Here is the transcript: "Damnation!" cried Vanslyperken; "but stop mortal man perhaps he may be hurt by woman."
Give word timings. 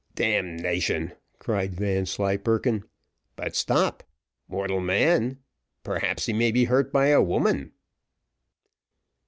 "Damnation!" 0.15 1.13
cried 1.37 1.75
Vanslyperken; 1.75 2.85
"but 3.35 3.55
stop 3.55 4.03
mortal 4.47 4.79
man 4.79 5.37
perhaps 5.83 6.25
he 6.25 6.33
may 6.33 6.51
be 6.51 6.63
hurt 6.65 6.91
by 6.91 7.15
woman." 7.19 7.71